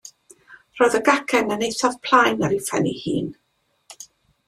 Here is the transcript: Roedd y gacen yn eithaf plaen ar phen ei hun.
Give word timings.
Roedd 0.79 0.95
y 0.99 1.01
gacen 1.09 1.53
yn 1.57 1.67
eithaf 1.69 1.99
plaen 2.09 2.43
ar 2.51 2.59
phen 2.71 2.91
ei 2.93 2.99
hun. 3.07 3.33